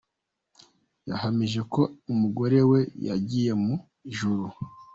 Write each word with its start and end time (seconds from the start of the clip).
Yahamije 1.09 1.59
ko 1.73 1.81
umugore 2.11 2.59
we 2.69 2.79
yagiye 3.07 3.51
mu 3.63 3.73
ijuru. 4.09 4.45